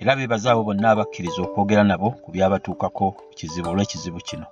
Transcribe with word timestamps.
era 0.00 0.16
beebaze 0.16 0.46
abo 0.50 0.62
bonna 0.68 0.90
abakkiriza 0.90 1.40
okwogera 1.42 1.82
nabo 1.84 2.08
ku 2.22 2.28
byabatuukako 2.34 3.06
kizibu 3.36 3.68
olw'ekizibu 3.70 4.20
kino 4.28 4.46